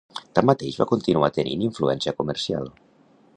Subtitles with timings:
[0.37, 2.73] Tanmateix va continuar tenint influència comercial.